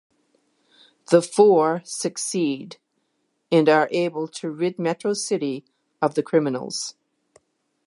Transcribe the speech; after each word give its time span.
The 1.11 1.21
four 1.21 1.83
succeed, 1.85 2.77
and 3.51 3.69
are 3.69 3.87
able 3.91 4.27
to 4.29 4.49
rid 4.49 4.79
Metro 4.79 5.13
City 5.13 5.63
of 6.01 6.15
the 6.15 6.23
criminals. 6.23 6.95